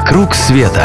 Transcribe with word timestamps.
«Вокруг 0.00 0.34
света» 0.34 0.82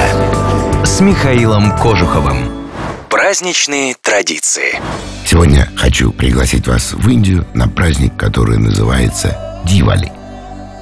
с 0.83 0.99
Михаилом 0.99 1.72
Кожуховым. 1.77 2.67
Праздничные 3.10 3.95
традиции. 4.02 4.81
Сегодня 5.25 5.70
хочу 5.77 6.11
пригласить 6.11 6.68
вас 6.68 6.91
в 6.91 7.09
Индию 7.09 7.47
на 7.54 7.70
праздник, 7.70 8.17
который 8.17 8.57
называется 8.57 9.62
Дивали. 9.63 10.12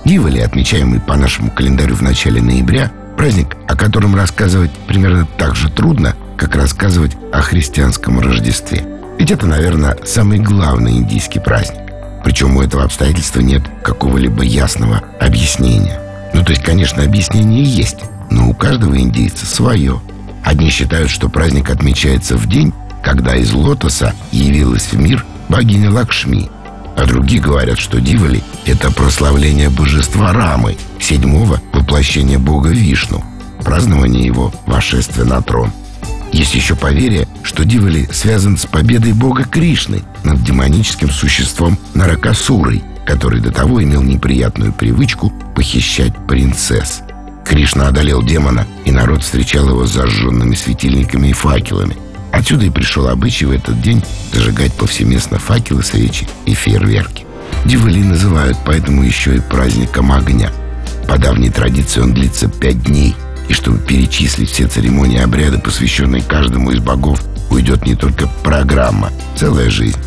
Дивали, 0.03 0.39
отмечаемый 0.39 0.99
по 0.99 1.15
нашему 1.15 1.51
календарю 1.51 1.93
в 1.95 2.01
начале 2.01 2.41
ноября, 2.41 2.91
праздник, 3.17 3.55
о 3.67 3.75
котором 3.75 4.15
рассказывать 4.15 4.71
примерно 4.87 5.27
так 5.37 5.55
же 5.55 5.69
трудно, 5.69 6.15
как 6.35 6.55
рассказывать 6.55 7.15
о 7.31 7.39
христианском 7.41 8.19
Рождестве. 8.19 8.83
Ведь 9.19 9.29
это, 9.29 9.45
наверное, 9.45 9.95
самый 10.05 10.39
главный 10.39 10.93
индийский 10.93 11.39
праздник. 11.39 11.81
Причем 12.25 12.57
у 12.57 12.63
этого 12.63 12.83
обстоятельства 12.83 13.41
нет 13.41 13.61
какого-либо 13.83 14.41
ясного 14.41 15.03
объяснения. 15.19 15.99
Ну, 16.33 16.43
то 16.43 16.51
есть, 16.51 16.63
конечно, 16.63 17.03
объяснение 17.03 17.63
есть, 17.63 17.99
но 18.33 18.49
у 18.49 18.53
каждого 18.53 18.99
индейца 18.99 19.45
свое. 19.45 20.01
Одни 20.43 20.69
считают, 20.69 21.09
что 21.09 21.29
праздник 21.29 21.69
отмечается 21.69 22.35
в 22.35 22.47
день, 22.47 22.73
когда 23.01 23.35
из 23.35 23.53
лотоса 23.53 24.13
явилась 24.31 24.91
в 24.91 24.99
мир 24.99 25.23
богиня 25.47 25.91
Лакшми, 25.91 26.49
а 26.97 27.05
другие 27.05 27.41
говорят, 27.41 27.79
что 27.79 28.01
Дивали– 28.01 28.43
это 28.65 28.91
прославление 28.91 29.69
божества 29.69 30.33
Рамы, 30.33 30.75
седьмого 30.99 31.61
воплощения 31.71 32.39
бога 32.39 32.69
Вишну, 32.69 33.23
празднование 33.63 34.25
его 34.25 34.53
вошествия 34.65 35.23
на 35.23 35.41
трон. 35.41 35.71
Есть 36.31 36.55
еще 36.55 36.75
поверье, 36.75 37.27
что 37.43 37.63
Дивали 37.63 38.09
связан 38.11 38.57
с 38.57 38.65
победой 38.65 39.13
бога 39.13 39.43
Кришны 39.43 40.01
над 40.23 40.43
демоническим 40.43 41.09
существом 41.09 41.77
Наракасурой– 41.93 42.83
который 43.05 43.41
до 43.41 43.51
того 43.51 43.83
имел 43.83 44.01
неприятную 44.01 44.73
привычку 44.73 45.31
похищать 45.55 46.13
принцесс. 46.27 47.03
Кришна 47.45 47.87
одолел 47.87 48.23
демона, 48.23 48.65
и 48.85 48.91
народ 48.91 49.23
встречал 49.23 49.69
его 49.69 49.85
зажженными 49.85 50.55
светильниками 50.55 51.29
и 51.29 51.33
факелами. 51.33 51.97
Отсюда 52.31 52.65
и 52.65 52.69
пришел 52.69 53.07
обычай 53.07 53.45
в 53.45 53.51
этот 53.51 53.81
день 53.81 54.03
зажигать 54.33 54.73
повсеместно 54.73 55.37
факелы, 55.37 55.83
свечи 55.83 56.27
и 56.45 56.53
фейерверки. 56.53 57.25
Дивали 57.65 58.01
называют 58.01 58.57
поэтому 58.65 59.03
еще 59.03 59.35
и 59.35 59.39
праздником 59.39 60.11
огня. 60.11 60.51
По 61.07 61.17
давней 61.17 61.49
традиции 61.49 62.01
он 62.01 62.13
длится 62.13 62.47
пять 62.47 62.81
дней, 62.83 63.15
и 63.49 63.53
чтобы 63.53 63.77
перечислить 63.77 64.49
все 64.49 64.67
церемонии 64.67 65.17
и 65.17 65.21
обряды, 65.21 65.59
посвященные 65.59 66.23
каждому 66.23 66.71
из 66.71 66.79
богов, 66.79 67.23
уйдет 67.49 67.85
не 67.85 67.95
только 67.95 68.27
программа, 68.43 69.11
целая 69.35 69.69
жизнь. 69.69 69.99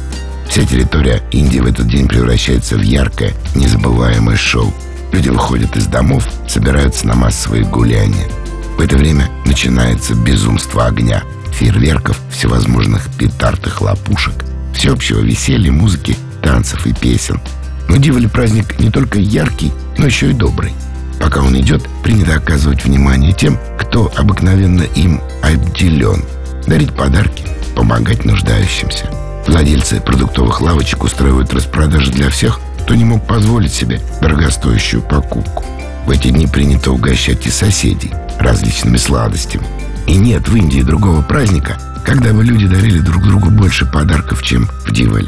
Вся 0.48 0.64
территория 0.64 1.22
Индии 1.32 1.60
в 1.60 1.66
этот 1.66 1.88
день 1.88 2.08
превращается 2.08 2.76
в 2.76 2.82
яркое, 2.82 3.34
незабываемое 3.54 4.36
шоу. 4.36 4.72
Люди 5.16 5.30
выходят 5.30 5.74
из 5.74 5.86
домов, 5.86 6.28
собираются 6.46 7.06
на 7.06 7.14
массовые 7.14 7.64
гуляния. 7.64 8.28
В 8.76 8.82
это 8.82 8.98
время 8.98 9.30
начинается 9.46 10.14
безумство 10.14 10.84
огня, 10.84 11.22
фейерверков, 11.52 12.20
всевозможных 12.30 13.08
петард 13.18 13.66
и 13.66 13.70
хлопушек, 13.70 14.34
всеобщего 14.74 15.20
веселья, 15.20 15.72
музыки, 15.72 16.18
танцев 16.42 16.86
и 16.86 16.92
песен. 16.92 17.40
Но 17.88 17.96
Дивали 17.96 18.26
праздник 18.26 18.78
не 18.78 18.90
только 18.90 19.18
яркий, 19.18 19.72
но 19.96 20.04
еще 20.04 20.28
и 20.28 20.34
добрый. 20.34 20.74
Пока 21.18 21.40
он 21.40 21.58
идет, 21.58 21.82
принято 22.02 22.34
оказывать 22.34 22.84
внимание 22.84 23.32
тем, 23.32 23.58
кто 23.78 24.12
обыкновенно 24.16 24.82
им 24.82 25.22
обделен, 25.42 26.26
дарить 26.66 26.94
подарки, 26.94 27.46
помогать 27.74 28.26
нуждающимся. 28.26 29.10
Владельцы 29.46 29.98
продуктовых 29.98 30.60
лавочек 30.60 31.04
устраивают 31.04 31.54
распродажи 31.54 32.12
для 32.12 32.28
всех, 32.28 32.60
кто 32.86 32.94
не 32.94 33.04
мог 33.04 33.26
позволить 33.26 33.72
себе 33.72 34.00
дорогостоящую 34.20 35.02
покупку. 35.02 35.64
В 36.06 36.10
эти 36.10 36.28
дни 36.28 36.46
принято 36.46 36.92
угощать 36.92 37.44
и 37.44 37.50
соседей 37.50 38.12
различными 38.38 38.96
сладостями. 38.96 39.66
И 40.06 40.14
нет 40.14 40.48
в 40.48 40.54
Индии 40.54 40.82
другого 40.82 41.20
праздника, 41.20 41.80
когда 42.04 42.32
бы 42.32 42.44
люди 42.44 42.68
дарили 42.68 43.00
друг 43.00 43.24
другу 43.24 43.50
больше 43.50 43.86
подарков, 43.86 44.44
чем 44.44 44.68
в 44.86 44.92
Дивале. 44.92 45.26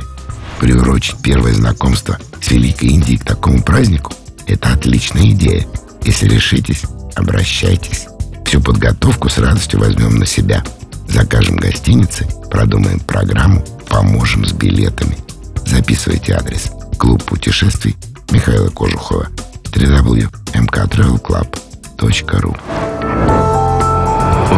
Приурочить 0.61 1.17
первое 1.21 1.53
знакомство 1.53 2.17
с 2.41 2.49
Великой 2.49 2.91
Индией 2.91 3.19
к 3.19 3.25
такому 3.25 3.61
празднику– 3.61 4.13
это 4.47 4.73
отличная 4.73 5.29
идея. 5.31 5.67
Если 6.05 6.29
решитесь, 6.29 6.83
обращайтесь. 7.17 8.07
Всю 8.47 8.61
подготовку 8.61 9.29
с 9.29 9.37
радостью 9.37 9.81
возьмем 9.81 10.17
на 10.21 10.27
себя. 10.27 10.63
Закажем 11.09 11.57
гостиницы, 11.57 12.25
продумаем 12.53 13.01
программу– 13.01 13.65
поможем 13.89 14.47
с 14.47 14.53
билетами. 14.53 15.19
Записывайте 15.67 16.35
адрес. 16.35 16.71
Клуб 16.99 17.25
путешествий 17.25 17.97
Михаила 18.31 18.69
Кожухова. 18.69 19.29
www.mktravelclub.ru 19.73 22.57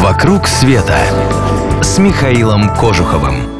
«Вокруг 0.01 0.49
света» 0.49 0.99
с 1.83 1.99
Михаилом 1.99 2.75
Кожуховым. 2.77 3.60